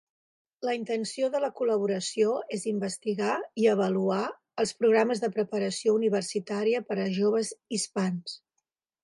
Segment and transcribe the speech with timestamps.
[0.67, 4.23] La intenció de la col·laboració és investigar i avaluar
[4.65, 8.37] els programes de preparació universitària per a joves hispans.